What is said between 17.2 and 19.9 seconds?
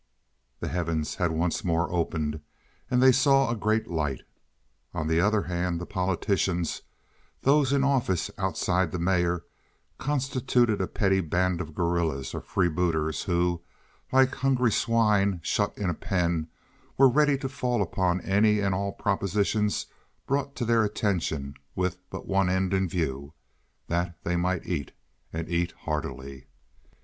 to fall upon any and all propositions